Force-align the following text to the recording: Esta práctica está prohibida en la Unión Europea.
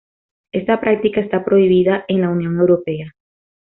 Esta 0.51 0.79
práctica 0.81 1.21
está 1.21 1.45
prohibida 1.45 2.05
en 2.07 2.21
la 2.21 2.29
Unión 2.29 2.57
Europea. 2.57 3.13